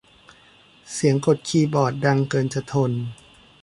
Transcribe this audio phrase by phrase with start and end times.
[0.93, 2.91] เสียงกดคีย์บอร์ดดังเกินจะทน